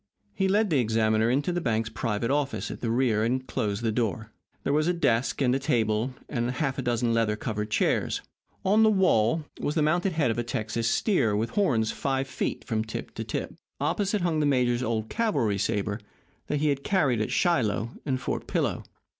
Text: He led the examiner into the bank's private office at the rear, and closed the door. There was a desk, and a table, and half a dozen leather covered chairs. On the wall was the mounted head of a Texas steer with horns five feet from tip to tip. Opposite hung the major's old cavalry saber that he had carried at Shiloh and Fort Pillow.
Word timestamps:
He 0.33 0.47
led 0.47 0.71
the 0.71 0.79
examiner 0.79 1.29
into 1.29 1.51
the 1.51 1.61
bank's 1.61 1.89
private 1.91 2.31
office 2.31 2.71
at 2.71 2.81
the 2.81 2.89
rear, 2.89 3.23
and 3.23 3.45
closed 3.45 3.83
the 3.83 3.91
door. 3.91 4.31
There 4.63 4.73
was 4.73 4.87
a 4.87 4.93
desk, 4.93 5.43
and 5.43 5.53
a 5.53 5.59
table, 5.59 6.15
and 6.27 6.49
half 6.49 6.79
a 6.79 6.81
dozen 6.81 7.13
leather 7.13 7.35
covered 7.35 7.69
chairs. 7.69 8.21
On 8.65 8.81
the 8.81 8.89
wall 8.89 9.45
was 9.59 9.75
the 9.75 9.83
mounted 9.83 10.13
head 10.13 10.31
of 10.31 10.39
a 10.39 10.43
Texas 10.43 10.89
steer 10.89 11.35
with 11.35 11.51
horns 11.51 11.91
five 11.91 12.27
feet 12.27 12.63
from 12.65 12.83
tip 12.83 13.13
to 13.13 13.23
tip. 13.23 13.53
Opposite 13.79 14.21
hung 14.21 14.39
the 14.39 14.47
major's 14.47 14.81
old 14.81 15.07
cavalry 15.07 15.59
saber 15.59 15.99
that 16.47 16.61
he 16.61 16.69
had 16.69 16.83
carried 16.83 17.21
at 17.21 17.29
Shiloh 17.29 17.91
and 18.03 18.19
Fort 18.19 18.47
Pillow. 18.47 18.83